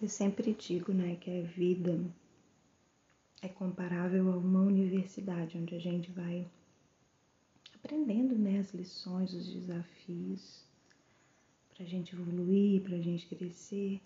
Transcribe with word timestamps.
Eu 0.00 0.08
sempre 0.08 0.54
digo, 0.54 0.92
né, 0.92 1.16
que 1.16 1.28
a 1.28 1.42
vida 1.42 1.98
é 3.42 3.48
comparável 3.48 4.32
a 4.32 4.36
uma 4.36 4.60
universidade 4.60 5.58
onde 5.58 5.74
a 5.74 5.78
gente 5.80 6.12
vai 6.12 6.48
aprendendo, 7.74 8.38
né, 8.38 8.60
as 8.60 8.72
lições, 8.72 9.32
os 9.34 9.52
desafios, 9.52 10.64
para 11.68 11.82
a 11.82 11.86
gente 11.86 12.14
evoluir, 12.14 12.80
para 12.82 12.94
a 12.94 13.00
gente 13.00 13.26
crescer. 13.26 14.00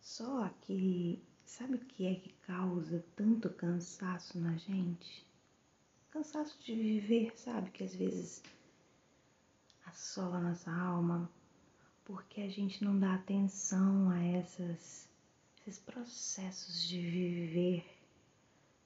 Só 0.00 0.48
que 0.60 1.20
sabe 1.44 1.74
o 1.74 1.78
que 1.86 2.06
é 2.06 2.14
que 2.14 2.32
causa 2.46 3.04
tanto 3.16 3.50
cansaço 3.50 4.38
na 4.38 4.56
gente? 4.56 5.26
Cansaço 6.10 6.56
de 6.62 6.72
viver, 6.72 7.36
sabe? 7.36 7.70
Que 7.72 7.82
às 7.82 7.96
vezes 7.96 8.44
assola 9.86 10.40
nossa 10.40 10.70
alma, 10.70 11.28
porque 12.04 12.42
a 12.42 12.48
gente 12.48 12.84
não 12.84 12.98
dá 12.98 13.14
atenção 13.14 14.10
a 14.10 14.22
essas, 14.22 15.08
esses 15.60 15.78
processos 15.78 16.86
de 16.86 17.00
viver 17.00 17.84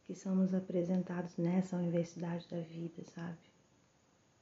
que 0.04 0.14
são 0.14 0.36
nos 0.36 0.54
apresentados 0.54 1.36
nessa 1.36 1.76
universidade 1.76 2.46
da 2.48 2.60
vida, 2.60 3.04
sabe? 3.04 3.38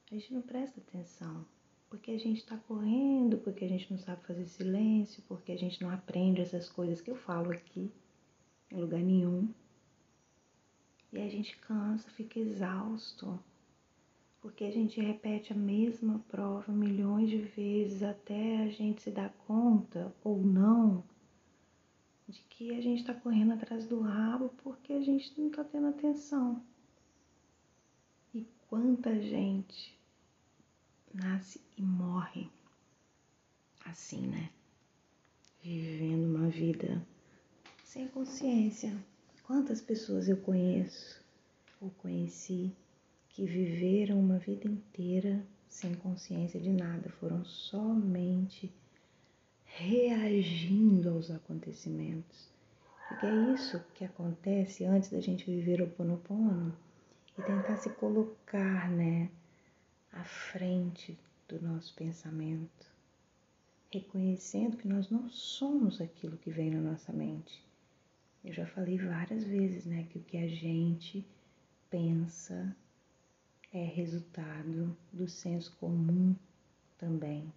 A 0.09 0.13
gente 0.13 0.33
não 0.33 0.41
presta 0.41 0.79
atenção, 0.79 1.45
porque 1.89 2.11
a 2.11 2.17
gente 2.17 2.37
está 2.37 2.55
correndo, 2.55 3.37
porque 3.39 3.65
a 3.65 3.67
gente 3.67 3.91
não 3.91 3.99
sabe 3.99 4.23
fazer 4.23 4.45
silêncio, 4.45 5.21
porque 5.27 5.51
a 5.51 5.57
gente 5.57 5.81
não 5.81 5.89
aprende 5.89 6.41
essas 6.41 6.69
coisas 6.69 7.01
que 7.01 7.11
eu 7.11 7.15
falo 7.15 7.51
aqui 7.51 7.91
em 8.71 8.77
lugar 8.79 9.01
nenhum. 9.01 9.53
E 11.11 11.19
a 11.19 11.29
gente 11.29 11.57
cansa, 11.57 12.09
fica 12.11 12.39
exausto, 12.39 13.37
porque 14.41 14.63
a 14.63 14.71
gente 14.71 15.01
repete 15.01 15.51
a 15.51 15.55
mesma 15.55 16.19
prova 16.29 16.71
milhões 16.71 17.29
de 17.29 17.37
vezes 17.37 18.03
até 18.03 18.63
a 18.63 18.69
gente 18.69 19.01
se 19.01 19.11
dar 19.11 19.29
conta 19.47 20.13
ou 20.23 20.37
não 20.37 21.03
de 22.27 22.41
que 22.49 22.75
a 22.75 22.81
gente 22.81 22.99
está 22.99 23.13
correndo 23.13 23.53
atrás 23.53 23.87
do 23.87 24.01
rabo 24.01 24.49
porque 24.63 24.93
a 24.93 25.01
gente 25.01 25.33
não 25.39 25.47
está 25.47 25.63
tendo 25.63 25.87
atenção. 25.87 26.61
E 28.33 28.45
quanta 28.69 29.19
gente 29.21 29.97
nasce 31.13 31.61
e 31.77 31.81
morre 31.81 32.49
assim, 33.85 34.27
né? 34.27 34.49
Vivendo 35.63 36.25
uma 36.35 36.49
vida 36.49 37.05
sem 37.83 38.07
consciência. 38.09 38.95
Quantas 39.43 39.81
pessoas 39.81 40.27
eu 40.27 40.37
conheço 40.37 41.23
ou 41.79 41.89
conheci 41.91 42.75
que 43.37 43.45
viveram 43.45 44.19
uma 44.19 44.39
vida 44.39 44.67
inteira 44.67 45.45
sem 45.69 45.93
consciência 45.93 46.59
de 46.59 46.71
nada, 46.71 47.07
foram 47.19 47.45
somente 47.45 48.73
reagindo 49.63 51.11
aos 51.11 51.29
acontecimentos. 51.29 52.49
Porque 53.07 53.27
é 53.27 53.53
isso 53.53 53.79
que 53.93 54.03
acontece 54.03 54.85
antes 54.85 55.11
da 55.11 55.21
gente 55.21 55.45
viver 55.45 55.83
o 55.83 55.87
Ponopono 55.87 56.75
e 57.37 57.41
tentar 57.43 57.77
se 57.77 57.91
colocar, 57.91 58.89
né, 58.89 59.29
à 60.11 60.23
frente 60.23 61.15
do 61.47 61.61
nosso 61.61 61.93
pensamento, 61.93 62.87
reconhecendo 63.91 64.77
que 64.77 64.87
nós 64.87 65.11
não 65.11 65.29
somos 65.29 66.01
aquilo 66.01 66.37
que 66.37 66.49
vem 66.49 66.71
na 66.71 66.81
nossa 66.81 67.13
mente. 67.13 67.63
Eu 68.43 68.51
já 68.51 68.65
falei 68.65 68.97
várias 68.97 69.43
vezes, 69.43 69.85
né, 69.85 70.07
que 70.09 70.17
o 70.17 70.23
que 70.23 70.37
a 70.37 70.47
gente 70.47 71.23
pensa 71.87 72.75
é 73.73 73.83
resultado 73.83 74.95
do 75.11 75.27
senso 75.27 75.75
comum 75.77 76.35
também, 76.97 77.51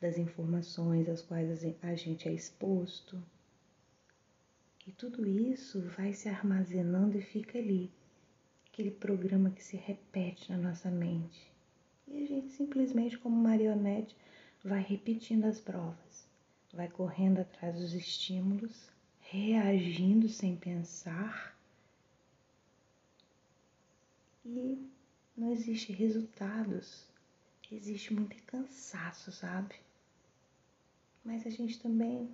das 0.00 0.18
informações 0.18 1.08
às 1.08 1.22
quais 1.22 1.64
a 1.82 1.94
gente 1.94 2.28
é 2.28 2.32
exposto. 2.32 3.22
E 4.86 4.92
tudo 4.92 5.26
isso 5.26 5.82
vai 5.96 6.12
se 6.12 6.28
armazenando 6.28 7.18
e 7.18 7.22
fica 7.22 7.58
ali, 7.58 7.90
aquele 8.68 8.90
programa 8.90 9.50
que 9.50 9.62
se 9.62 9.76
repete 9.76 10.50
na 10.50 10.58
nossa 10.58 10.90
mente. 10.90 11.50
E 12.06 12.22
a 12.22 12.26
gente 12.26 12.50
simplesmente, 12.50 13.18
como 13.18 13.34
marionete, 13.36 14.16
vai 14.62 14.80
repetindo 14.82 15.44
as 15.44 15.60
provas, 15.60 16.28
vai 16.72 16.88
correndo 16.88 17.40
atrás 17.40 17.76
dos 17.76 17.94
estímulos, 17.94 18.90
reagindo 19.20 20.28
sem 20.28 20.56
pensar 20.56 21.55
e 24.46 24.88
não 25.36 25.50
existe 25.50 25.92
resultados, 25.92 27.04
existe 27.70 28.14
muito 28.14 28.40
cansaço, 28.44 29.32
sabe? 29.32 29.74
Mas 31.24 31.44
a 31.44 31.50
gente 31.50 31.80
também 31.80 32.30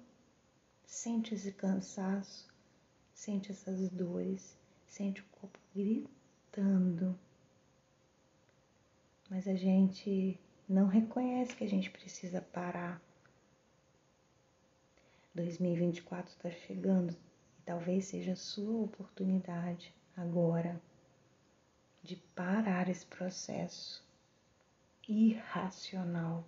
sente 0.84 1.34
esse 1.34 1.52
cansaço, 1.52 2.46
sente 3.14 3.50
essas 3.50 3.88
dores, 3.88 4.58
sente 4.86 5.22
o 5.22 5.24
corpo 5.40 5.58
gritando. 5.74 7.18
Mas 9.30 9.48
a 9.48 9.54
gente 9.54 10.38
não 10.68 10.86
reconhece 10.86 11.56
que 11.56 11.64
a 11.64 11.68
gente 11.68 11.90
precisa 11.90 12.42
parar. 12.42 13.00
2024 15.34 16.30
está 16.30 16.50
chegando 16.50 17.16
e 17.58 17.62
talvez 17.64 18.04
seja 18.04 18.32
a 18.32 18.36
sua 18.36 18.84
oportunidade 18.84 19.94
agora 20.14 20.78
de 22.02 22.16
parar 22.34 22.88
esse 22.88 23.06
processo 23.06 24.04
irracional 25.08 26.44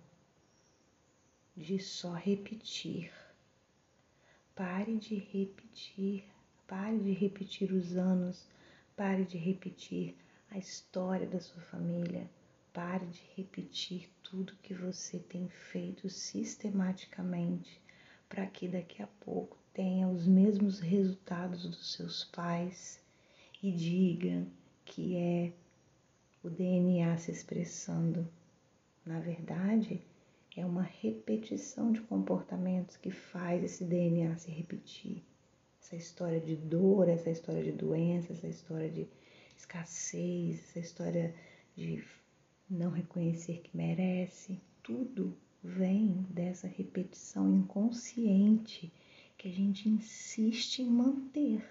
de 1.55 1.79
só 1.79 2.11
repetir. 2.13 3.11
Pare 4.53 4.97
de 4.97 5.15
repetir, 5.15 6.25
pare 6.67 6.99
de 6.99 7.13
repetir 7.13 7.71
os 7.71 7.95
anos, 7.95 8.45
pare 8.95 9.23
de 9.23 9.37
repetir 9.37 10.15
a 10.51 10.57
história 10.57 11.27
da 11.27 11.39
sua 11.39 11.61
família, 11.61 12.29
pare 12.73 13.05
de 13.05 13.21
repetir 13.37 14.09
tudo 14.21 14.57
que 14.61 14.73
você 14.73 15.19
tem 15.19 15.47
feito 15.47 16.09
sistematicamente 16.09 17.81
para 18.27 18.45
que 18.47 18.67
daqui 18.67 19.01
a 19.01 19.07
pouco 19.07 19.57
tenha 19.73 20.09
os 20.09 20.27
mesmos 20.27 20.79
resultados 20.79 21.63
dos 21.63 21.93
seus 21.93 22.25
pais 22.25 22.99
e 23.63 23.71
diga 23.71 24.45
que 24.85 25.17
é 25.17 25.51
o 26.43 26.49
DNA 26.49 27.17
se 27.17 27.31
expressando. 27.31 28.27
Na 29.05 29.19
verdade, 29.19 30.01
é 30.55 30.65
uma 30.65 30.83
repetição 30.83 31.91
de 31.91 32.01
comportamentos 32.01 32.95
que 32.95 33.11
faz 33.11 33.63
esse 33.63 33.83
DNA 33.83 34.37
se 34.37 34.51
repetir. 34.51 35.23
Essa 35.81 35.95
história 35.95 36.39
de 36.39 36.55
dor, 36.55 37.09
essa 37.09 37.29
história 37.29 37.63
de 37.63 37.71
doença, 37.71 38.31
essa 38.31 38.47
história 38.47 38.89
de 38.89 39.07
escassez, 39.57 40.59
essa 40.69 40.79
história 40.79 41.35
de 41.75 42.03
não 42.69 42.89
reconhecer 42.91 43.59
que 43.61 43.75
merece, 43.75 44.59
tudo 44.81 45.35
vem 45.63 46.25
dessa 46.29 46.67
repetição 46.67 47.51
inconsciente 47.53 48.91
que 49.37 49.47
a 49.47 49.51
gente 49.51 49.89
insiste 49.89 50.81
em 50.81 50.89
manter 50.89 51.63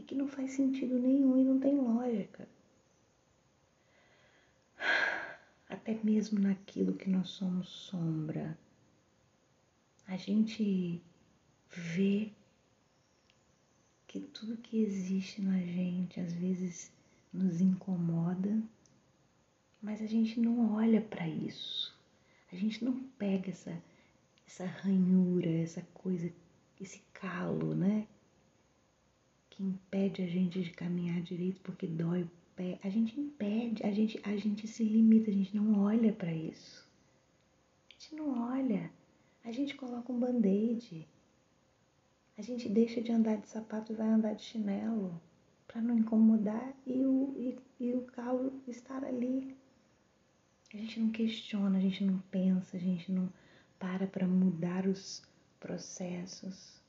e 0.00 0.02
que 0.02 0.14
não 0.14 0.26
faz 0.26 0.52
sentido 0.52 0.98
nenhum 0.98 1.38
e 1.38 1.44
não 1.44 1.60
tem 1.60 1.76
lógica. 1.76 2.48
Até 5.68 5.94
mesmo 6.02 6.40
naquilo 6.40 6.94
que 6.94 7.10
nós 7.10 7.28
somos 7.28 7.68
sombra, 7.68 8.58
a 10.06 10.16
gente 10.16 11.02
vê 11.68 12.32
que 14.08 14.20
tudo 14.20 14.56
que 14.56 14.80
existe 14.80 15.42
na 15.42 15.58
gente 15.60 16.18
às 16.18 16.32
vezes 16.32 16.90
nos 17.32 17.60
incomoda, 17.60 18.60
mas 19.82 20.00
a 20.00 20.06
gente 20.06 20.40
não 20.40 20.74
olha 20.74 21.00
para 21.00 21.28
isso. 21.28 21.94
A 22.50 22.56
gente 22.56 22.82
não 22.82 22.98
pega 23.18 23.50
essa 23.50 23.80
essa 24.46 24.66
ranhura, 24.66 25.48
essa 25.48 25.80
coisa, 25.94 26.32
esse 26.80 27.00
calo, 27.12 27.72
né? 27.72 28.08
Impede 29.60 30.22
a 30.22 30.26
gente 30.26 30.62
de 30.62 30.70
caminhar 30.70 31.20
direito 31.20 31.60
porque 31.60 31.86
dói 31.86 32.22
o 32.22 32.30
pé. 32.56 32.78
A 32.82 32.88
gente 32.88 33.18
impede, 33.20 33.84
a 33.84 33.92
gente, 33.92 34.20
a 34.24 34.36
gente 34.36 34.66
se 34.66 34.82
limita, 34.82 35.30
a 35.30 35.34
gente 35.34 35.54
não 35.54 35.80
olha 35.80 36.12
para 36.12 36.32
isso. 36.32 36.88
A 37.90 37.92
gente 37.92 38.14
não 38.14 38.50
olha. 38.50 38.90
A 39.44 39.52
gente 39.52 39.74
coloca 39.74 40.12
um 40.12 40.18
band-aid. 40.18 41.06
A 42.38 42.42
gente 42.42 42.68
deixa 42.68 43.02
de 43.02 43.12
andar 43.12 43.36
de 43.36 43.48
sapato 43.48 43.92
e 43.92 43.96
vai 43.96 44.08
andar 44.08 44.34
de 44.34 44.42
chinelo 44.42 45.20
para 45.68 45.82
não 45.82 45.96
incomodar 45.96 46.74
e 46.86 47.04
o, 47.04 47.34
e, 47.36 47.58
e 47.78 47.92
o 47.92 48.02
calo 48.02 48.60
estar 48.66 49.04
ali. 49.04 49.54
A 50.72 50.76
gente 50.76 51.00
não 51.00 51.10
questiona, 51.10 51.78
a 51.78 51.80
gente 51.80 52.04
não 52.04 52.18
pensa, 52.30 52.76
a 52.76 52.80
gente 52.80 53.12
não 53.12 53.30
para 53.78 54.06
para 54.06 54.26
mudar 54.26 54.86
os 54.86 55.22
processos. 55.58 56.79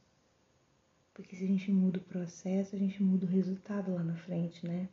Porque 1.14 1.36
se 1.36 1.44
a 1.44 1.48
gente 1.48 1.72
muda 1.72 2.00
o 2.00 2.04
processo, 2.04 2.76
a 2.76 2.80
gente 2.80 3.02
muda 3.04 3.26
o 3.26 3.30
resultado 3.30 3.94
lá 3.94 4.04
na 4.04 4.16
frente, 4.16 4.66
né? 4.66 4.88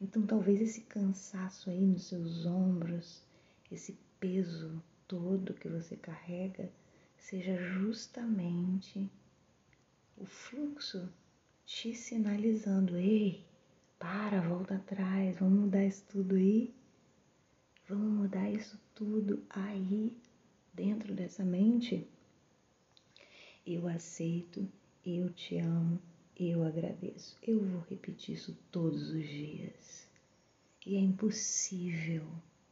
Então 0.00 0.26
talvez 0.26 0.60
esse 0.60 0.82
cansaço 0.82 1.70
aí 1.70 1.80
nos 1.80 2.04
seus 2.04 2.46
ombros, 2.46 3.22
esse 3.70 3.98
peso 4.20 4.82
todo 5.06 5.54
que 5.54 5.68
você 5.68 5.96
carrega, 5.96 6.70
seja 7.16 7.56
justamente 7.56 9.10
o 10.16 10.24
fluxo 10.24 11.08
te 11.64 11.94
sinalizando: 11.94 12.96
ei, 12.96 13.44
para, 13.98 14.40
volta 14.40 14.76
atrás, 14.76 15.36
vamos 15.38 15.60
mudar 15.60 15.84
isso 15.84 16.04
tudo 16.08 16.34
aí. 16.34 16.74
Vamos 17.88 18.12
mudar 18.12 18.50
isso 18.50 18.78
tudo 18.94 19.42
aí 19.48 20.16
dentro 20.74 21.14
dessa 21.14 21.44
mente. 21.44 22.06
Eu 23.66 23.88
aceito, 23.88 24.68
eu 25.16 25.30
te 25.30 25.58
amo, 25.58 25.98
eu 26.38 26.64
agradeço. 26.64 27.36
Eu 27.42 27.60
vou 27.60 27.80
repetir 27.88 28.34
isso 28.34 28.56
todos 28.70 29.10
os 29.10 29.26
dias. 29.26 30.06
E 30.86 30.96
é 30.96 31.00
impossível 31.00 32.24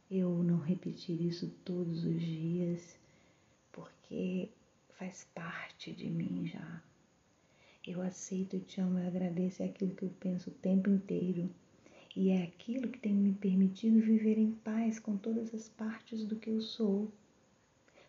eu 0.09 0.31
não 0.43 0.59
repetir 0.59 1.21
isso 1.21 1.49
todos 1.65 2.05
os 2.05 2.21
dias, 2.21 2.97
porque 3.71 4.49
faz 4.97 5.27
parte 5.35 5.91
de 5.91 6.09
mim 6.09 6.47
já. 6.47 6.81
Eu 7.85 8.01
aceito, 8.01 8.55
eu 8.55 8.61
te 8.61 8.81
amo, 8.81 8.99
eu 8.99 9.07
agradeço, 9.07 9.63
é 9.63 9.65
aquilo 9.65 9.95
que 9.95 10.03
eu 10.03 10.11
penso 10.19 10.49
o 10.49 10.53
tempo 10.53 10.89
inteiro. 10.89 11.49
E 12.15 12.29
é 12.29 12.43
aquilo 12.43 12.89
que 12.89 12.99
tem 12.99 13.13
me 13.13 13.33
permitido 13.33 13.99
viver 13.99 14.37
em 14.37 14.51
paz 14.51 14.99
com 14.99 15.15
todas 15.17 15.53
as 15.53 15.69
partes 15.69 16.25
do 16.25 16.35
que 16.35 16.49
eu 16.49 16.61
sou. 16.61 17.11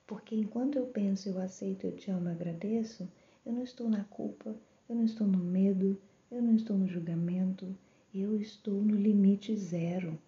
Porque 0.06 0.34
enquanto 0.34 0.76
eu 0.76 0.86
penso, 0.86 1.28
eu 1.28 1.38
aceito, 1.38 1.86
eu 1.86 1.94
te 1.94 2.10
amo, 2.10 2.28
eu 2.28 2.32
agradeço, 2.32 3.06
eu 3.48 3.54
não 3.54 3.62
estou 3.62 3.88
na 3.88 4.04
culpa, 4.04 4.54
eu 4.86 4.94
não 4.94 5.04
estou 5.04 5.26
no 5.26 5.38
medo, 5.38 5.98
eu 6.30 6.42
não 6.42 6.54
estou 6.54 6.76
no 6.76 6.86
julgamento, 6.86 7.74
eu 8.14 8.38
estou 8.38 8.74
no 8.74 8.94
limite 8.94 9.56
zero. 9.56 10.18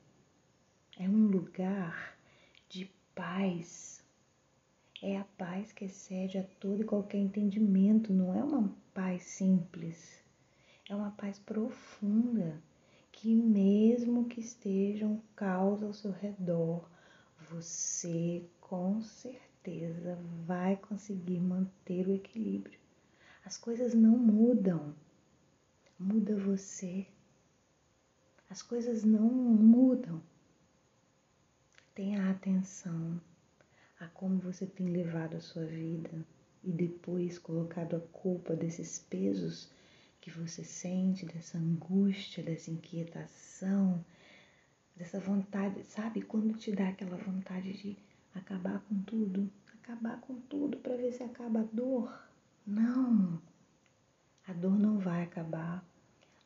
É 0.99 1.07
um 1.07 1.27
lugar 1.27 2.17
de 2.67 2.91
paz. 3.15 4.03
É 5.03 5.19
a 5.19 5.25
paz 5.37 5.71
que 5.71 5.85
excede 5.85 6.39
a 6.39 6.43
todo 6.43 6.81
e 6.81 6.87
qualquer 6.87 7.19
entendimento, 7.19 8.11
não 8.11 8.35
é 8.35 8.43
uma 8.43 8.75
paz 8.95 9.23
simples. 9.25 10.25
É 10.89 10.95
uma 10.97 11.11
paz 11.11 11.39
profunda 11.39 12.59
que 13.13 13.35
mesmo 13.35 14.25
que 14.25 14.41
esteja 14.41 15.07
um 15.07 15.21
caos 15.37 15.83
ao 15.83 15.93
seu 15.93 16.11
redor, 16.11 16.89
você 17.51 18.43
com 18.63 19.03
certeza 19.03 20.19
vai 20.47 20.75
conseguir 20.77 21.39
manter 21.39 22.09
o 22.09 22.15
equilíbrio. 22.15 22.80
As 23.45 23.57
coisas 23.57 23.95
não 23.95 24.17
mudam, 24.19 24.95
muda 25.99 26.37
você. 26.37 27.07
As 28.49 28.63
coisas 28.63 29.05
não 29.05 29.29
mudam. 29.29 30.23
Tenha 31.95 32.31
atenção 32.31 33.21
a 33.99 34.07
como 34.09 34.39
você 34.39 34.67
tem 34.67 34.89
levado 34.89 35.37
a 35.37 35.41
sua 35.41 35.65
vida 35.65 36.25
e 36.63 36.71
depois 36.71 37.39
colocado 37.39 37.97
a 37.97 38.01
culpa 38.01 38.55
desses 38.55 38.99
pesos 38.99 39.71
que 40.21 40.31
você 40.31 40.63
sente, 40.63 41.27
dessa 41.27 41.59
angústia, 41.59 42.43
dessa 42.43 42.71
inquietação, 42.71 44.05
dessa 44.95 45.19
vontade, 45.19 45.83
sabe? 45.85 46.23
Quando 46.23 46.57
te 46.59 46.73
dá 46.73 46.89
aquela 46.89 47.17
vontade 47.17 47.73
de 47.73 47.97
acabar 48.35 48.81
com 48.89 49.03
tudo, 49.03 49.51
acabar 49.83 50.21
com 50.21 50.39
tudo 50.43 50.77
para 50.77 50.97
ver 50.97 51.13
se 51.13 51.23
acaba 51.23 51.61
a 51.61 51.69
dor. 51.73 52.30
Não! 52.71 53.43
A 54.47 54.53
dor 54.53 54.79
não 54.79 55.01
vai 55.01 55.25
acabar, 55.25 55.85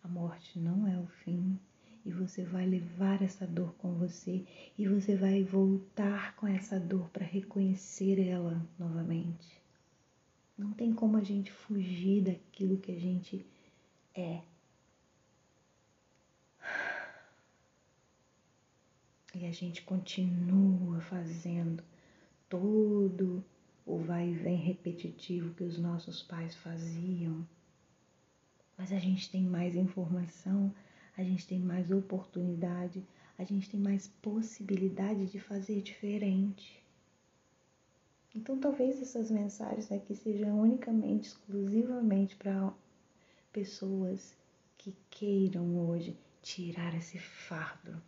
a 0.02 0.08
morte 0.08 0.58
não 0.58 0.86
é 0.88 0.98
o 0.98 1.06
fim, 1.06 1.60
e 2.02 2.10
você 2.10 2.42
vai 2.42 2.64
levar 2.64 3.20
essa 3.20 3.46
dor 3.46 3.74
com 3.74 3.92
você 3.92 4.42
e 4.78 4.88
você 4.88 5.14
vai 5.16 5.44
voltar 5.44 6.34
com 6.36 6.46
essa 6.46 6.80
dor 6.80 7.10
para 7.10 7.26
reconhecer 7.26 8.18
ela 8.18 8.66
novamente. 8.78 9.60
Não 10.56 10.72
tem 10.72 10.94
como 10.94 11.18
a 11.18 11.22
gente 11.22 11.52
fugir 11.52 12.22
daquilo 12.22 12.78
que 12.78 12.92
a 12.92 12.98
gente 12.98 13.44
é. 14.14 14.40
E 19.34 19.44
a 19.44 19.52
gente 19.52 19.82
continua 19.82 21.02
fazendo 21.02 21.84
todo 22.48 23.44
o 23.86 23.98
vai 23.98 24.30
e 24.30 24.34
vem 24.34 24.56
repetitivo 24.56 25.54
que 25.54 25.64
os 25.64 25.78
nossos 25.78 26.22
pais 26.22 26.54
faziam. 26.56 27.46
Mas 28.76 28.92
a 28.92 28.98
gente 28.98 29.30
tem 29.30 29.42
mais 29.42 29.76
informação, 29.76 30.74
a 31.16 31.22
gente 31.22 31.46
tem 31.46 31.60
mais 31.60 31.90
oportunidade, 31.90 33.04
a 33.38 33.44
gente 33.44 33.70
tem 33.70 33.78
mais 33.78 34.08
possibilidade 34.22 35.26
de 35.26 35.38
fazer 35.38 35.80
diferente. 35.82 36.82
Então, 38.34 38.58
talvez 38.58 39.00
essas 39.00 39.30
mensagens 39.30 39.92
aqui 39.92 40.14
sejam 40.16 40.60
unicamente, 40.60 41.28
exclusivamente 41.28 42.34
para 42.34 42.72
pessoas 43.52 44.36
que 44.76 44.94
queiram 45.08 45.78
hoje 45.88 46.16
tirar 46.42 46.94
esse 46.96 47.18
fardo 47.18 48.02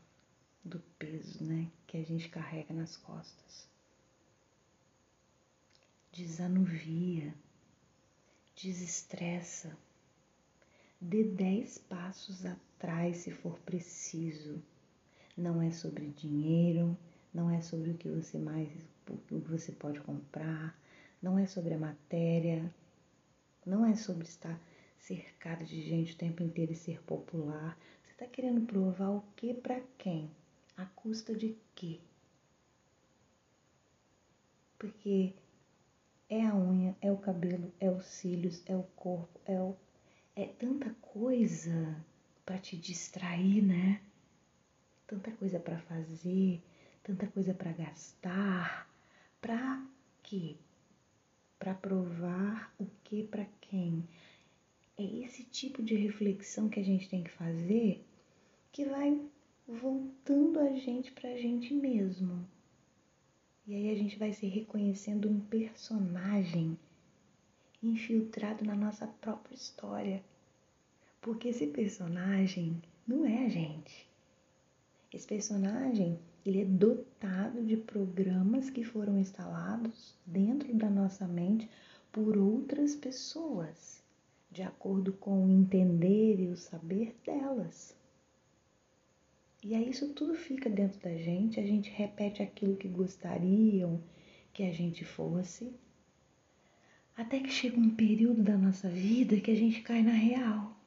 do 0.64 0.80
peso, 0.98 1.44
né, 1.44 1.70
que 1.86 1.96
a 1.96 2.02
gente 2.02 2.28
carrega 2.28 2.74
nas 2.74 2.96
costas. 2.96 3.68
Desanuvia, 6.16 7.34
desestressa, 8.54 9.76
dê 10.98 11.22
dez 11.22 11.76
passos 11.76 12.46
atrás 12.46 13.18
se 13.18 13.30
for 13.30 13.58
preciso. 13.58 14.62
Não 15.36 15.60
é 15.60 15.70
sobre 15.70 16.06
dinheiro, 16.06 16.96
não 17.34 17.50
é 17.50 17.60
sobre 17.60 17.90
o 17.90 17.98
que 17.98 18.08
você 18.08 18.38
mais 18.38 18.66
o 19.10 19.18
que 19.18 19.50
você 19.50 19.72
pode 19.72 20.00
comprar, 20.00 20.74
não 21.20 21.38
é 21.38 21.46
sobre 21.46 21.74
a 21.74 21.78
matéria, 21.78 22.74
não 23.66 23.84
é 23.84 23.94
sobre 23.94 24.24
estar 24.24 24.58
cercado 24.98 25.66
de 25.66 25.82
gente 25.82 26.14
o 26.14 26.18
tempo 26.18 26.42
inteiro 26.42 26.72
e 26.72 26.76
ser 26.76 27.02
popular. 27.02 27.78
Você 28.02 28.12
está 28.12 28.26
querendo 28.26 28.66
provar 28.66 29.10
o 29.10 29.24
que 29.36 29.52
para 29.52 29.82
quem? 29.98 30.30
A 30.78 30.86
custa 30.86 31.36
de 31.36 31.54
quê? 31.74 32.00
Porque 34.78 35.34
é 36.28 36.44
a 36.44 36.54
unha, 36.54 36.96
é 37.00 37.10
o 37.10 37.16
cabelo, 37.16 37.72
é 37.78 37.90
os 37.90 38.04
cílios, 38.06 38.62
é 38.66 38.76
o 38.76 38.82
corpo, 38.96 39.40
é, 39.44 39.60
o, 39.60 39.76
é 40.34 40.46
tanta 40.46 40.90
coisa 41.00 41.96
para 42.44 42.58
te 42.58 42.76
distrair, 42.76 43.62
né? 43.62 44.00
Tanta 45.06 45.30
coisa 45.32 45.60
para 45.60 45.78
fazer, 45.78 46.60
tanta 47.02 47.26
coisa 47.28 47.54
para 47.54 47.72
gastar. 47.72 48.90
Para 49.40 49.86
quê? 50.22 50.56
Para 51.58 51.74
provar 51.74 52.74
o 52.78 52.86
que 53.04 53.22
para 53.22 53.46
quem? 53.60 54.04
É 54.98 55.04
esse 55.04 55.44
tipo 55.44 55.82
de 55.82 55.94
reflexão 55.94 56.68
que 56.68 56.80
a 56.80 56.84
gente 56.84 57.08
tem 57.08 57.22
que 57.22 57.30
fazer 57.30 58.04
que 58.72 58.84
vai 58.84 59.20
voltando 59.66 60.60
a 60.60 60.72
gente 60.74 61.12
para 61.12 61.30
a 61.30 61.36
gente 61.36 61.72
mesmo. 61.72 62.46
E 63.66 63.74
aí 63.74 63.90
a 63.90 63.96
gente 63.96 64.16
vai 64.16 64.32
se 64.32 64.46
reconhecendo 64.46 65.28
um 65.28 65.40
personagem 65.40 66.78
infiltrado 67.82 68.64
na 68.64 68.76
nossa 68.76 69.08
própria 69.08 69.56
história. 69.56 70.22
Porque 71.20 71.48
esse 71.48 71.66
personagem 71.66 72.80
não 73.04 73.26
é 73.26 73.44
a 73.44 73.48
gente. 73.48 74.08
Esse 75.12 75.26
personagem, 75.26 76.16
ele 76.44 76.60
é 76.60 76.64
dotado 76.64 77.64
de 77.64 77.76
programas 77.76 78.70
que 78.70 78.84
foram 78.84 79.18
instalados 79.18 80.14
dentro 80.24 80.72
da 80.72 80.88
nossa 80.88 81.26
mente 81.26 81.68
por 82.12 82.36
outras 82.36 82.94
pessoas, 82.94 84.00
de 84.48 84.62
acordo 84.62 85.12
com 85.12 85.44
o 85.44 85.50
entender 85.50 86.38
e 86.40 86.48
o 86.48 86.56
saber 86.56 87.16
delas. 87.24 87.96
E 89.68 89.74
aí 89.74 89.90
isso 89.90 90.12
tudo 90.12 90.32
fica 90.36 90.70
dentro 90.70 91.00
da 91.00 91.12
gente, 91.16 91.58
a 91.58 91.66
gente 91.66 91.90
repete 91.90 92.40
aquilo 92.40 92.76
que 92.76 92.86
gostariam 92.86 94.00
que 94.52 94.62
a 94.62 94.72
gente 94.72 95.04
fosse, 95.04 95.74
até 97.16 97.40
que 97.40 97.48
chega 97.48 97.76
um 97.76 97.90
período 97.90 98.44
da 98.44 98.56
nossa 98.56 98.88
vida 98.88 99.40
que 99.40 99.50
a 99.50 99.56
gente 99.56 99.80
cai 99.82 100.04
na 100.04 100.12
real. 100.12 100.80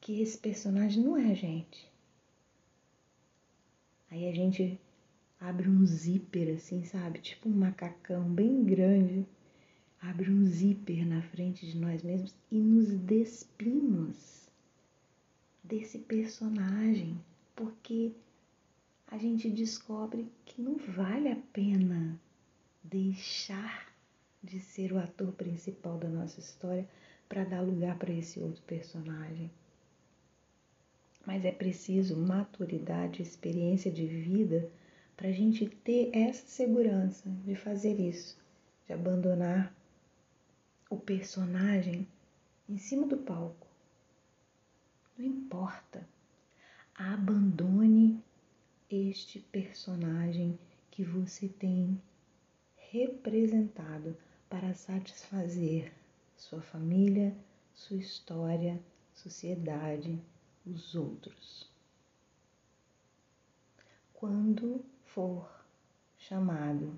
Que 0.00 0.22
esse 0.22 0.38
personagem 0.38 1.04
não 1.04 1.18
é 1.18 1.30
a 1.30 1.34
gente. 1.34 1.92
Aí 4.10 4.26
a 4.26 4.32
gente 4.32 4.80
abre 5.38 5.68
um 5.68 5.84
zíper 5.84 6.54
assim, 6.54 6.82
sabe? 6.82 7.18
Tipo 7.18 7.50
um 7.50 7.52
macacão 7.52 8.24
bem 8.24 8.64
grande. 8.64 9.26
Abre 10.00 10.30
um 10.30 10.46
zíper 10.46 11.06
na 11.06 11.20
frente 11.20 11.66
de 11.66 11.76
nós 11.76 12.02
mesmos 12.02 12.34
e 12.50 12.58
nos 12.58 12.88
despimos 12.88 14.37
desse 15.68 15.98
personagem, 15.98 17.20
porque 17.54 18.12
a 19.06 19.18
gente 19.18 19.50
descobre 19.50 20.26
que 20.46 20.62
não 20.62 20.78
vale 20.78 21.28
a 21.28 21.36
pena 21.52 22.18
deixar 22.82 23.92
de 24.42 24.58
ser 24.60 24.92
o 24.92 24.98
ator 24.98 25.30
principal 25.32 25.98
da 25.98 26.08
nossa 26.08 26.40
história 26.40 26.88
para 27.28 27.44
dar 27.44 27.60
lugar 27.60 27.98
para 27.98 28.12
esse 28.12 28.40
outro 28.40 28.62
personagem. 28.62 29.50
Mas 31.26 31.44
é 31.44 31.52
preciso 31.52 32.16
maturidade, 32.16 33.20
experiência 33.20 33.90
de 33.90 34.06
vida 34.06 34.70
para 35.14 35.28
a 35.28 35.32
gente 35.32 35.66
ter 35.68 36.10
essa 36.16 36.46
segurança 36.46 37.28
de 37.44 37.54
fazer 37.54 38.00
isso, 38.00 38.38
de 38.86 38.94
abandonar 38.94 39.74
o 40.88 40.96
personagem 40.96 42.08
em 42.66 42.78
cima 42.78 43.06
do 43.06 43.18
palco. 43.18 43.67
Não 45.18 45.26
importa. 45.26 46.08
Abandone 46.94 48.22
este 48.88 49.40
personagem 49.40 50.56
que 50.92 51.02
você 51.02 51.48
tem 51.48 52.00
representado 52.76 54.16
para 54.48 54.72
satisfazer 54.74 55.92
sua 56.36 56.62
família, 56.62 57.36
sua 57.74 57.96
história, 57.96 58.80
sociedade, 59.12 60.22
os 60.64 60.94
outros. 60.94 61.68
Quando 64.14 64.84
for 65.04 65.50
chamado 66.16 66.96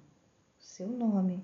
o 0.58 0.62
seu 0.62 0.88
nome, 0.88 1.42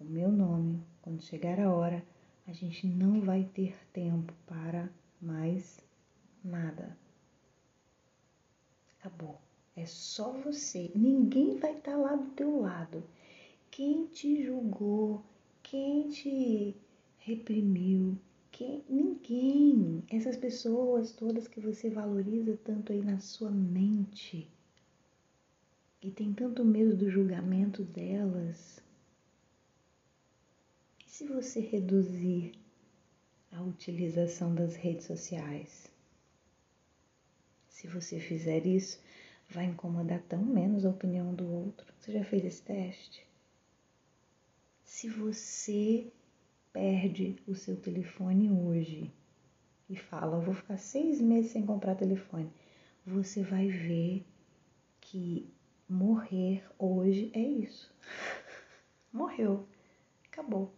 o 0.00 0.04
meu 0.04 0.32
nome, 0.32 0.82
quando 1.02 1.22
chegar 1.22 1.60
a 1.60 1.70
hora, 1.70 2.02
a 2.46 2.52
gente 2.54 2.86
não 2.86 3.20
vai 3.20 3.44
ter 3.44 3.76
tempo 3.92 4.32
para 4.46 4.88
mais 5.20 5.84
nada. 6.44 6.96
Acabou. 8.98 9.40
É 9.76 9.86
só 9.86 10.32
você. 10.32 10.90
Ninguém 10.94 11.56
vai 11.56 11.72
estar 11.76 11.92
tá 11.92 11.96
lá 11.96 12.14
do 12.14 12.30
teu 12.32 12.60
lado. 12.60 13.02
Quem 13.70 14.06
te 14.06 14.44
julgou, 14.44 15.22
quem 15.62 16.08
te 16.08 16.76
reprimiu, 17.18 18.16
quem, 18.52 18.84
ninguém. 18.88 20.02
Essas 20.10 20.36
pessoas 20.36 21.12
todas 21.12 21.48
que 21.48 21.60
você 21.60 21.90
valoriza 21.90 22.56
tanto 22.64 22.92
aí 22.92 23.02
na 23.02 23.18
sua 23.18 23.50
mente 23.50 24.48
e 26.04 26.10
tem 26.10 26.34
tanto 26.34 26.62
medo 26.64 26.94
do 26.94 27.10
julgamento 27.10 27.82
delas. 27.82 28.78
E 31.06 31.10
se 31.10 31.26
você 31.26 31.60
reduzir 31.60 32.52
a 33.50 33.62
utilização 33.62 34.54
das 34.54 34.76
redes 34.76 35.06
sociais? 35.06 35.93
Se 37.74 37.88
você 37.88 38.20
fizer 38.20 38.64
isso, 38.64 39.00
vai 39.50 39.64
incomodar 39.64 40.22
tão 40.28 40.44
menos 40.44 40.86
a 40.86 40.90
opinião 40.90 41.34
do 41.34 41.52
outro. 41.52 41.92
Você 41.98 42.12
já 42.12 42.24
fez 42.24 42.44
esse 42.44 42.62
teste? 42.62 43.26
Se 44.84 45.08
você 45.08 46.06
perde 46.72 47.36
o 47.48 47.54
seu 47.54 47.76
telefone 47.76 48.48
hoje 48.48 49.12
e 49.90 49.96
fala, 49.96 50.38
vou 50.38 50.54
ficar 50.54 50.76
seis 50.76 51.20
meses 51.20 51.50
sem 51.50 51.66
comprar 51.66 51.96
telefone, 51.96 52.48
você 53.04 53.42
vai 53.42 53.66
ver 53.66 54.24
que 55.00 55.52
morrer 55.88 56.64
hoje 56.78 57.28
é 57.34 57.42
isso. 57.42 57.92
Morreu. 59.12 59.66
Acabou. 60.28 60.72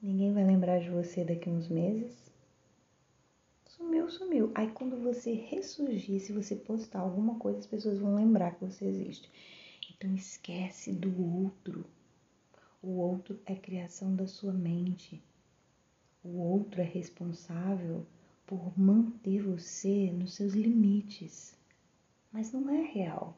Ninguém 0.00 0.34
vai 0.34 0.44
lembrar 0.44 0.78
de 0.78 0.90
você 0.90 1.24
daqui 1.24 1.48
uns 1.48 1.68
meses 1.68 2.31
sumiu, 3.82 4.08
sumiu. 4.08 4.52
Aí 4.54 4.70
quando 4.70 4.96
você 4.96 5.32
ressurgir, 5.32 6.20
se 6.20 6.32
você 6.32 6.54
postar 6.54 7.00
alguma 7.00 7.34
coisa, 7.38 7.58
as 7.58 7.66
pessoas 7.66 7.98
vão 7.98 8.14
lembrar 8.14 8.54
que 8.54 8.64
você 8.64 8.84
existe. 8.84 9.28
Então 9.90 10.14
esquece 10.14 10.92
do 10.92 11.44
outro. 11.44 11.84
O 12.80 12.98
outro 12.98 13.38
é 13.44 13.54
criação 13.54 14.14
da 14.14 14.26
sua 14.26 14.52
mente. 14.52 15.20
O 16.24 16.38
outro 16.38 16.80
é 16.80 16.84
responsável 16.84 18.06
por 18.46 18.78
manter 18.78 19.42
você 19.42 20.12
nos 20.12 20.34
seus 20.34 20.52
limites. 20.52 21.56
Mas 22.32 22.52
não 22.52 22.70
é 22.70 22.82
real. 22.82 23.36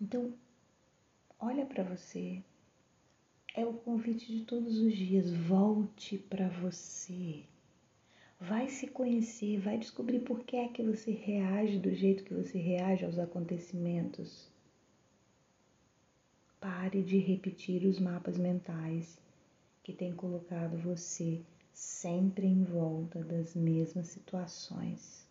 Então, 0.00 0.32
olha 1.38 1.66
para 1.66 1.84
você. 1.84 2.42
É 3.54 3.64
o 3.64 3.74
convite 3.74 4.26
de 4.26 4.44
todos 4.44 4.78
os 4.78 4.96
dias. 4.96 5.30
Volte 5.30 6.18
para 6.18 6.48
você. 6.48 7.44
Vai 8.40 8.68
se 8.68 8.88
conhecer, 8.88 9.60
vai 9.60 9.78
descobrir 9.78 10.20
por 10.20 10.40
que 10.40 10.56
é 10.56 10.68
que 10.68 10.82
você 10.82 11.12
reage 11.12 11.78
do 11.78 11.94
jeito 11.94 12.24
que 12.24 12.34
você 12.34 12.58
reage 12.58 13.04
aos 13.04 13.18
acontecimentos. 13.18 14.50
Pare 16.60 17.02
de 17.02 17.18
repetir 17.18 17.86
os 17.86 18.00
mapas 18.00 18.36
mentais 18.36 19.18
que 19.82 19.92
têm 19.92 20.14
colocado 20.14 20.76
você 20.78 21.40
sempre 21.72 22.46
em 22.46 22.64
volta 22.64 23.22
das 23.22 23.54
mesmas 23.54 24.08
situações. 24.08 25.26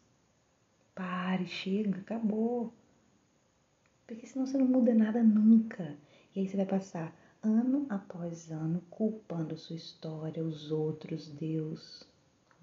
Pare, 0.95 1.45
chega, 1.45 1.99
acabou. 1.99 2.73
Porque 4.07 4.25
senão 4.25 4.45
você 4.45 4.57
não 4.57 4.67
muda 4.67 4.95
nada 4.95 5.21
nunca. 5.21 5.97
E 6.33 6.39
aí 6.39 6.47
você 6.47 6.55
vai 6.55 6.65
passar 6.65 7.13
ano 7.41 7.85
após 7.89 8.49
ano 8.49 8.81
culpando 8.89 9.57
sua 9.57 9.75
história, 9.75 10.43
os 10.43 10.71
outros, 10.71 11.29
Deus 11.29 12.07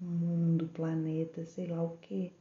mundo, 0.05 0.67
planeta, 0.69 1.45
sei 1.45 1.67
lá 1.67 1.81
o 1.81 1.97
que. 1.97 2.33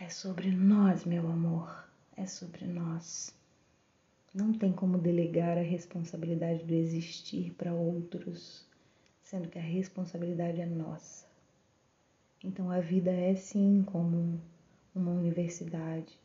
É 0.00 0.08
sobre 0.08 0.50
nós, 0.50 1.04
meu 1.04 1.26
amor, 1.26 1.88
é 2.16 2.26
sobre 2.26 2.66
nós. 2.66 3.34
Não 4.34 4.52
tem 4.52 4.72
como 4.72 4.98
delegar 4.98 5.58
a 5.58 5.62
responsabilidade 5.62 6.64
do 6.64 6.74
existir 6.74 7.52
para 7.54 7.72
outros, 7.72 8.64
sendo 9.22 9.48
que 9.48 9.58
a 9.58 9.62
responsabilidade 9.62 10.60
é 10.60 10.66
nossa. 10.66 11.26
Então 12.44 12.70
a 12.70 12.78
vida 12.78 13.10
é 13.10 13.34
sim 13.34 13.82
como 13.86 14.40
uma 14.94 15.10
universidade. 15.10 16.18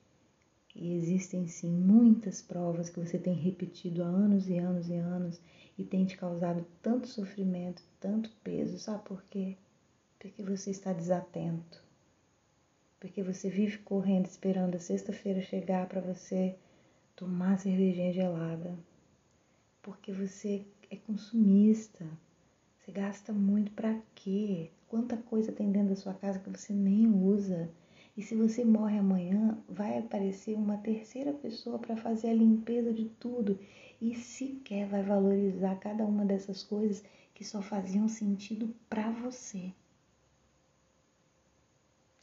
E 0.75 0.93
existem 0.93 1.47
sim 1.47 1.71
muitas 1.71 2.41
provas 2.41 2.89
que 2.89 2.99
você 2.99 3.17
tem 3.17 3.33
repetido 3.33 4.03
há 4.03 4.07
anos 4.07 4.49
e 4.49 4.57
anos 4.57 4.89
e 4.89 4.95
anos 4.95 5.39
e 5.77 5.83
tem 5.83 6.05
te 6.05 6.17
causado 6.17 6.65
tanto 6.81 7.07
sofrimento, 7.07 7.81
tanto 7.99 8.29
peso. 8.43 8.77
Sabe 8.77 9.03
por 9.03 9.23
quê? 9.29 9.57
Porque 10.19 10.43
você 10.43 10.71
está 10.71 10.93
desatento. 10.93 11.83
Porque 12.99 13.21
você 13.21 13.49
vive 13.49 13.79
correndo 13.79 14.27
esperando 14.27 14.75
a 14.75 14.79
sexta-feira 14.79 15.41
chegar 15.41 15.87
para 15.87 15.99
você 15.99 16.55
tomar 17.15 17.59
cervejinha 17.59 18.13
gelada. 18.13 18.77
Porque 19.81 20.11
você 20.11 20.65
é 20.89 20.95
consumista. 20.95 22.05
Você 22.79 22.91
gasta 22.91 23.33
muito 23.33 23.71
para 23.71 23.99
quê? 24.15 24.69
Quanta 24.87 25.17
coisa 25.17 25.51
tem 25.51 25.71
dentro 25.71 25.89
da 25.89 25.95
sua 25.95 26.13
casa 26.13 26.39
que 26.39 26.49
você 26.49 26.71
nem 26.71 27.07
usa. 27.07 27.69
E 28.15 28.21
se 28.21 28.35
você 28.35 28.63
morre 28.63 28.99
amanhã, 28.99 29.57
vai 29.67 29.97
aparecer 29.97 30.55
uma 30.55 30.77
terceira 30.77 31.33
pessoa 31.33 31.79
para 31.79 31.97
fazer 31.97 32.29
a 32.29 32.33
limpeza 32.33 32.93
de 32.93 33.05
tudo 33.05 33.57
e 34.03 34.15
sequer 34.15 34.85
vai 34.85 35.01
valorizar 35.01 35.75
cada 35.79 36.05
uma 36.05 36.25
dessas 36.25 36.61
coisas 36.61 37.01
que 37.33 37.45
só 37.45 37.61
faziam 37.61 38.09
sentido 38.09 38.75
para 38.89 39.09
você. 39.09 39.71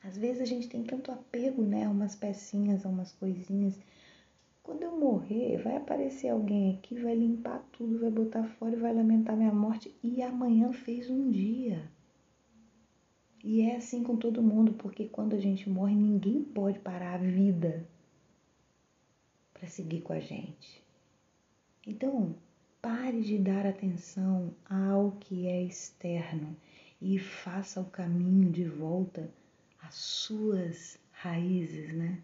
Às 0.03 0.19
vezes 0.19 0.43
a 0.43 0.45
gente 0.45 0.69
tem 0.69 0.85
tanto 0.85 1.11
apego, 1.11 1.63
né, 1.63 1.87
a 1.87 1.91
umas 1.91 2.15
pecinhas, 2.15 2.85
a 2.85 2.89
umas 2.91 3.13
coisinhas. 3.13 3.81
Quando 4.63 4.83
eu 4.83 4.99
morrer, 4.99 5.57
vai 5.63 5.77
aparecer 5.77 6.29
alguém 6.29 6.75
aqui, 6.75 7.01
vai 7.01 7.15
limpar 7.15 7.67
tudo, 7.73 7.99
vai 7.99 8.11
botar 8.11 8.45
fora 8.45 8.77
e 8.77 8.79
vai 8.79 8.95
lamentar 8.95 9.35
minha 9.35 9.53
morte. 9.53 9.95
E 10.03 10.23
amanhã 10.23 10.75
fez 10.75 11.09
um 11.09 11.31
dia. 11.31 11.91
E 13.43 13.63
é 13.63 13.77
assim 13.77 14.03
com 14.03 14.17
todo 14.17 14.43
mundo, 14.43 14.75
porque 14.75 15.07
quando 15.07 15.35
a 15.35 15.41
gente 15.41 15.69
morre, 15.69 15.95
ninguém 15.95 16.45
pode 16.45 16.79
parar 16.79 17.15
a 17.15 17.19
vida 17.19 17.89
para 19.55 19.67
seguir 19.67 20.03
com 20.03 20.13
a 20.13 20.21
gente. 20.21 20.80
Então, 21.87 22.37
pare 22.83 23.23
de 23.23 23.39
dar 23.39 23.65
atenção 23.65 24.55
ao 24.69 25.13
que 25.13 25.47
é 25.47 25.63
externo 25.63 26.55
e 27.01 27.19
faça 27.19 27.81
o 27.81 27.87
caminho 27.87 28.51
de 28.53 28.65
volta 28.67 29.33
às 29.81 29.95
suas 29.95 30.99
raízes, 31.11 31.95
né? 31.95 32.21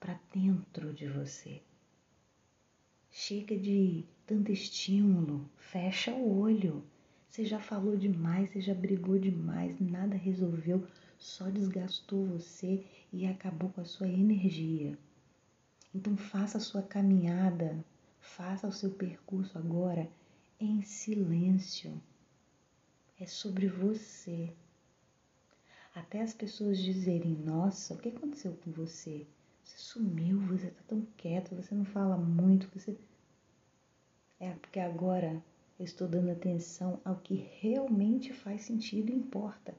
Para 0.00 0.18
dentro 0.32 0.92
de 0.94 1.06
você. 1.06 1.60
Chega 3.10 3.58
de 3.58 4.06
tanto 4.26 4.50
estímulo, 4.50 5.50
fecha 5.58 6.10
o 6.12 6.40
olho. 6.40 6.82
Você 7.28 7.44
já 7.44 7.60
falou 7.60 7.98
demais, 7.98 8.50
você 8.50 8.60
já 8.62 8.74
brigou 8.74 9.18
demais, 9.18 9.78
nada 9.80 10.16
resolveu, 10.16 10.86
só 11.18 11.50
desgastou 11.50 12.26
você 12.26 12.82
e 13.12 13.26
acabou 13.26 13.68
com 13.68 13.82
a 13.82 13.84
sua 13.84 14.08
energia. 14.08 14.96
Então 15.94 16.16
faça 16.16 16.56
a 16.56 16.60
sua 16.60 16.82
caminhada 16.82 17.84
Faça 18.24 18.66
o 18.66 18.72
seu 18.72 18.90
percurso 18.90 19.56
agora 19.56 20.10
em 20.58 20.82
silêncio. 20.82 22.02
É 23.20 23.26
sobre 23.26 23.68
você. 23.68 24.52
Até 25.94 26.20
as 26.20 26.34
pessoas 26.34 26.78
dizerem: 26.78 27.36
Nossa, 27.36 27.94
o 27.94 27.98
que 27.98 28.08
aconteceu 28.08 28.56
com 28.64 28.72
você? 28.72 29.24
Você 29.62 29.78
sumiu, 29.78 30.40
você 30.40 30.66
está 30.66 30.82
tão 30.88 31.06
quieto, 31.16 31.54
você 31.54 31.74
não 31.76 31.84
fala 31.84 32.16
muito, 32.16 32.68
você. 32.74 32.98
É 34.40 34.50
porque 34.54 34.80
agora 34.80 35.40
eu 35.78 35.84
estou 35.84 36.08
dando 36.08 36.30
atenção 36.30 37.00
ao 37.04 37.16
que 37.16 37.34
realmente 37.60 38.32
faz 38.32 38.62
sentido 38.62 39.10
e 39.10 39.14
importa. 39.14 39.76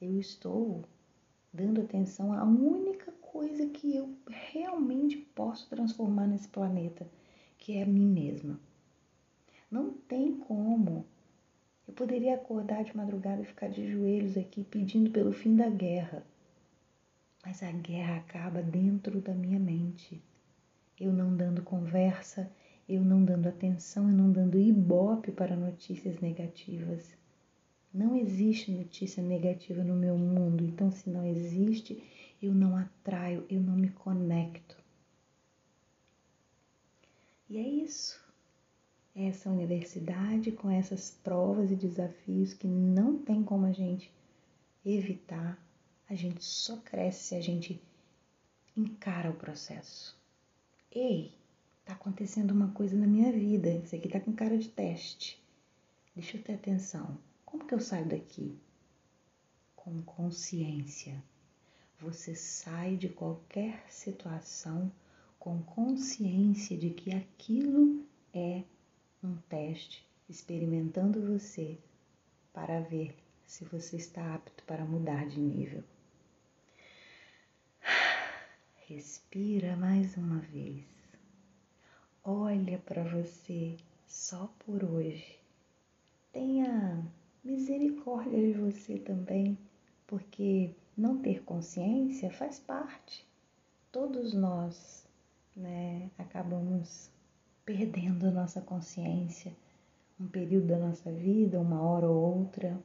Eu 0.00 0.18
estou 0.18 0.84
dando 1.52 1.82
atenção 1.82 2.32
à 2.32 2.44
única 2.44 3.12
coisa 3.20 3.66
que 3.66 3.94
eu 3.94 4.16
realmente 4.26 5.18
posso 5.18 5.68
transformar 5.68 6.26
nesse 6.26 6.48
planeta 6.48 7.06
que 7.68 7.76
é 7.76 7.82
a 7.82 7.86
mim 7.86 8.06
mesma. 8.06 8.58
Não 9.70 9.92
tem 9.92 10.38
como. 10.38 11.04
Eu 11.86 11.92
poderia 11.92 12.34
acordar 12.34 12.82
de 12.82 12.96
madrugada 12.96 13.42
e 13.42 13.44
ficar 13.44 13.68
de 13.68 13.92
joelhos 13.92 14.38
aqui 14.38 14.64
pedindo 14.64 15.10
pelo 15.10 15.34
fim 15.34 15.54
da 15.54 15.68
guerra. 15.68 16.24
Mas 17.44 17.62
a 17.62 17.70
guerra 17.70 18.16
acaba 18.16 18.62
dentro 18.62 19.20
da 19.20 19.34
minha 19.34 19.58
mente. 19.58 20.18
Eu 20.98 21.12
não 21.12 21.36
dando 21.36 21.60
conversa, 21.60 22.50
eu 22.88 23.04
não 23.04 23.22
dando 23.22 23.50
atenção, 23.50 24.08
eu 24.08 24.16
não 24.16 24.32
dando 24.32 24.58
ibope 24.58 25.30
para 25.30 25.54
notícias 25.54 26.18
negativas. 26.20 27.14
Não 27.92 28.16
existe 28.16 28.72
notícia 28.72 29.22
negativa 29.22 29.84
no 29.84 29.94
meu 29.94 30.16
mundo, 30.16 30.64
então 30.64 30.90
se 30.90 31.10
não 31.10 31.26
existe, 31.26 32.02
eu 32.40 32.54
não 32.54 32.78
atraio, 32.78 33.44
eu 33.50 33.60
não 33.60 33.76
me 33.76 33.90
conecto. 33.90 34.77
E 37.48 37.56
é 37.56 37.66
isso. 37.66 38.20
Essa 39.16 39.48
universidade 39.48 40.52
com 40.52 40.70
essas 40.70 41.10
provas 41.10 41.70
e 41.70 41.76
desafios 41.76 42.52
que 42.52 42.66
não 42.66 43.18
tem 43.18 43.42
como 43.42 43.64
a 43.64 43.72
gente 43.72 44.12
evitar, 44.84 45.58
a 46.08 46.14
gente 46.14 46.44
só 46.44 46.76
cresce 46.76 47.24
se 47.24 47.34
a 47.34 47.40
gente 47.40 47.80
encara 48.76 49.30
o 49.30 49.34
processo. 49.34 50.16
Ei, 50.92 51.32
tá 51.84 51.94
acontecendo 51.94 52.52
uma 52.52 52.68
coisa 52.72 52.96
na 52.96 53.06
minha 53.06 53.32
vida, 53.32 53.70
isso 53.70 53.96
aqui 53.96 54.08
tá 54.08 54.20
com 54.20 54.32
cara 54.32 54.56
de 54.56 54.68
teste. 54.68 55.42
Deixa 56.14 56.36
eu 56.36 56.42
ter 56.42 56.54
atenção. 56.54 57.18
Como 57.44 57.66
que 57.66 57.74
eu 57.74 57.80
saio 57.80 58.06
daqui? 58.06 58.56
Com 59.74 60.02
consciência. 60.02 61.22
Você 62.00 62.34
sai 62.34 62.96
de 62.96 63.08
qualquer 63.08 63.84
situação 63.88 64.92
com 65.38 65.62
consciência 65.62 66.76
de 66.76 66.90
que 66.90 67.14
aquilo 67.14 68.04
é 68.34 68.62
um 69.22 69.36
teste, 69.48 70.06
experimentando 70.28 71.20
você 71.20 71.78
para 72.52 72.80
ver 72.80 73.14
se 73.46 73.64
você 73.64 73.96
está 73.96 74.34
apto 74.34 74.62
para 74.64 74.84
mudar 74.84 75.26
de 75.26 75.40
nível. 75.40 75.82
Respira 78.86 79.76
mais 79.76 80.16
uma 80.16 80.38
vez. 80.40 80.84
Olha 82.22 82.78
para 82.78 83.04
você 83.04 83.76
só 84.06 84.52
por 84.60 84.84
hoje. 84.84 85.38
Tenha 86.32 87.02
misericórdia 87.42 88.38
de 88.38 88.52
você 88.58 88.98
também, 88.98 89.56
porque 90.06 90.74
não 90.96 91.18
ter 91.18 91.42
consciência 91.42 92.30
faz 92.30 92.58
parte. 92.58 93.26
Todos 93.90 94.34
nós 94.34 95.07
né, 95.58 96.10
acabamos 96.16 97.10
perdendo 97.64 98.28
a 98.28 98.30
nossa 98.30 98.62
consciência 98.62 99.52
um 100.20 100.26
período 100.26 100.66
da 100.66 100.78
nossa 100.78 101.12
vida, 101.12 101.60
uma 101.60 101.80
hora 101.80 102.08
ou 102.08 102.38
outra. 102.38 102.78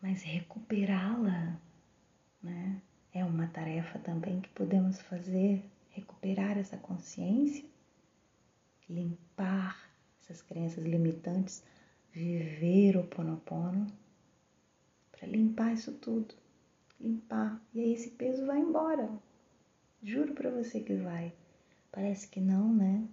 Mas 0.00 0.22
recuperá-la, 0.22 1.58
né, 2.42 2.80
é 3.12 3.24
uma 3.24 3.48
tarefa 3.48 3.98
também 3.98 4.40
que 4.40 4.48
podemos 4.50 5.00
fazer, 5.00 5.64
recuperar 5.90 6.56
essa 6.56 6.76
consciência, 6.76 7.64
limpar 8.88 9.90
essas 10.22 10.42
crenças 10.42 10.84
limitantes, 10.84 11.64
viver 12.12 12.96
o 12.96 13.04
ponopono, 13.04 13.86
para 15.10 15.26
limpar 15.26 15.72
isso 15.72 15.92
tudo, 15.94 16.34
limpar. 17.00 17.60
E 17.74 17.80
aí 17.80 17.94
esse 17.94 18.10
peso 18.10 18.46
vai 18.46 18.60
embora. 18.60 19.10
Juro 20.06 20.34
para 20.34 20.52
você 20.52 20.78
que 20.78 20.94
vai. 20.94 21.34
Parece 21.90 22.28
que 22.28 22.40
não, 22.40 22.72
né? 22.72 23.08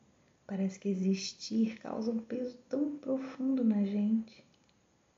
Parece 0.46 0.80
que 0.80 0.90
existir 0.90 1.80
causa 1.80 2.12
um 2.12 2.20
peso 2.20 2.56
tão 2.70 3.00
profundo 3.00 3.64
na 3.64 3.84
gente. 3.84 4.46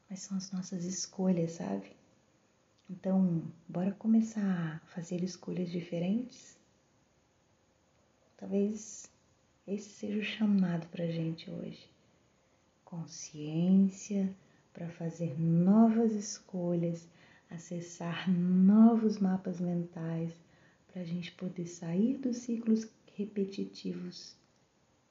Mas 0.10 0.22
são 0.22 0.38
as 0.38 0.54
nossas 0.54 0.86
escolhas, 0.86 1.52
sabe? 1.52 1.92
Então, 2.90 3.44
bora 3.68 3.92
começar 3.92 4.42
a 4.42 4.88
fazer 4.88 5.22
escolhas 5.22 5.70
diferentes? 5.70 6.58
Talvez 8.38 9.12
esse 9.68 9.90
seja 9.90 10.20
o 10.20 10.24
chamado 10.24 10.88
para 10.88 11.12
gente 11.12 11.52
hoje. 11.52 11.90
Consciência 12.86 14.34
para 14.72 14.88
fazer 14.92 15.38
novas 15.38 16.14
escolhas, 16.14 17.06
acessar 17.50 18.32
novos 18.32 19.20
mapas 19.20 19.60
mentais, 19.60 20.32
para 20.96 21.02
a 21.02 21.06
gente 21.06 21.34
poder 21.34 21.68
sair 21.68 22.18
dos 22.18 22.38
ciclos 22.38 22.88
repetitivos 23.18 24.34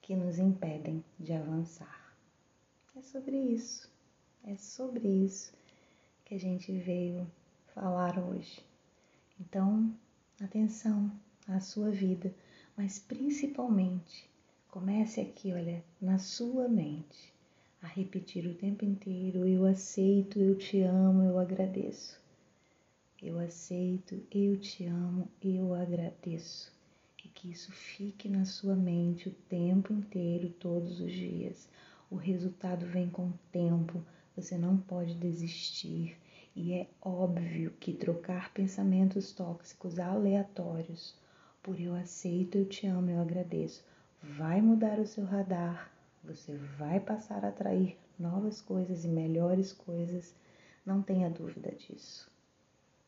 que 0.01 0.16
nos 0.16 0.38
impedem 0.38 1.05
de 1.20 1.35
avançar. 1.35 2.16
É 2.97 3.03
sobre 3.03 3.37
isso, 3.37 3.92
é 4.44 4.57
sobre 4.57 5.07
isso 5.07 5.53
que 6.25 6.37
a 6.37 6.40
gente 6.40 6.73
veio 6.73 7.31
falar 7.75 8.18
hoje. 8.18 8.64
Então, 9.38 9.94
atenção 10.40 11.12
à 11.47 11.61
sua 11.61 11.90
vida, 11.90 12.35
mas 12.79 12.99
principalmente 12.99 14.27
comece 14.68 15.20
aqui, 15.20 15.53
olha, 15.53 15.85
na 16.01 16.18
sua 16.18 16.66
mente, 16.66 17.31
a 17.83 17.87
repetir 17.87 18.47
o 18.47 18.55
tempo 18.55 18.87
inteiro: 18.87 19.47
eu 19.47 19.66
aceito, 19.66 20.40
eu 20.40 20.57
te 20.57 20.81
amo, 20.81 21.25
eu 21.25 21.38
agradeço. 21.38 22.23
Eu 23.26 23.38
aceito, 23.38 24.22
eu 24.30 24.54
te 24.58 24.84
amo, 24.84 25.26
eu 25.42 25.72
agradeço. 25.72 26.70
E 27.24 27.28
que 27.28 27.50
isso 27.50 27.72
fique 27.72 28.28
na 28.28 28.44
sua 28.44 28.76
mente 28.76 29.30
o 29.30 29.34
tempo 29.48 29.94
inteiro, 29.94 30.50
todos 30.50 31.00
os 31.00 31.10
dias. 31.10 31.66
O 32.10 32.16
resultado 32.16 32.84
vem 32.84 33.08
com 33.08 33.28
o 33.28 33.38
tempo, 33.50 34.04
você 34.37 34.58
não 34.58 34.76
pode 34.76 35.14
desistir. 35.14 36.18
E 36.54 36.74
é 36.74 36.87
óbvio 37.00 37.70
que 37.80 37.94
trocar 37.94 38.52
pensamentos 38.52 39.32
tóxicos 39.32 39.98
aleatórios 39.98 41.16
por 41.62 41.80
eu 41.80 41.94
aceito, 41.94 42.58
eu 42.58 42.68
te 42.68 42.87
amo, 42.87 43.08
eu 43.08 43.22
agradeço, 43.22 43.82
vai 44.22 44.60
mudar 44.60 44.98
o 44.98 45.06
seu 45.06 45.24
radar, 45.24 45.90
você 46.22 46.58
vai 46.78 47.00
passar 47.00 47.42
a 47.42 47.48
atrair 47.48 47.96
novas 48.18 48.60
coisas 48.60 49.06
e 49.06 49.08
melhores 49.08 49.72
coisas, 49.72 50.34
não 50.84 51.00
tenha 51.00 51.30
dúvida 51.30 51.74
disso. 51.74 52.34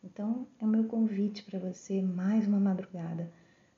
Então, 0.07 0.47
é 0.61 0.65
o 0.65 0.69
meu 0.69 0.85
convite 0.85 1.43
para 1.43 1.59
você 1.59 2.01
mais 2.01 2.47
uma 2.47 2.61
madrugada. 2.61 3.29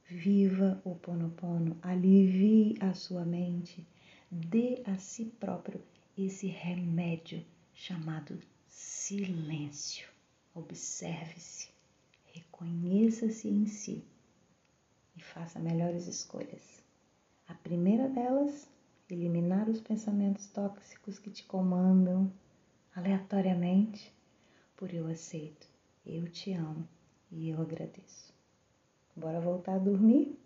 Viva 0.05 0.79
o 0.85 0.95
Ponopono, 0.95 1.79
alivie 1.81 2.77
a 2.81 2.93
sua 2.93 3.25
mente, 3.25 3.83
dê 4.31 4.83
a 4.85 4.99
si 4.99 5.25
próprio 5.25 5.81
esse 6.19 6.47
remédio 6.47 7.43
chamado 7.73 8.39
silêncio. 8.69 10.07
Observe-se, 10.55 11.71
reconheça-se 12.27 13.49
em 13.49 13.65
si 13.65 14.05
e 15.17 15.23
faça 15.23 15.59
melhores 15.59 16.07
escolhas. 16.07 16.85
A 17.49 17.55
primeira 17.55 18.07
delas, 18.07 18.69
eliminar 19.09 19.67
os 19.67 19.81
pensamentos 19.81 20.47
tóxicos 20.49 21.19
que 21.19 21.31
te 21.31 21.45
comandam 21.45 22.31
aleatoriamente, 22.95 24.13
por 24.77 24.93
eu 24.93 25.07
aceito, 25.09 25.68
eu 26.09 26.29
te 26.31 26.53
amo 26.53 26.89
e 27.31 27.51
eu 27.51 27.61
agradeço. 27.61 28.33
Bora 29.15 29.41
voltar 29.41 29.75
a 29.75 29.79
dormir? 29.79 30.39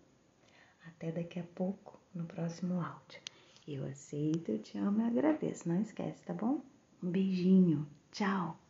Até 0.85 1.11
daqui 1.11 1.39
a 1.39 1.43
pouco 1.55 1.99
no 2.13 2.25
próximo 2.25 2.81
áudio. 2.81 3.21
Eu 3.67 3.85
aceito, 3.85 4.51
eu 4.51 4.59
te 4.59 4.77
amo 4.77 5.01
e 5.01 5.03
agradeço. 5.05 5.69
Não 5.69 5.81
esquece, 5.81 6.23
tá 6.23 6.33
bom? 6.33 6.61
Um 7.01 7.09
beijinho. 7.09 7.87
Tchau. 8.11 8.62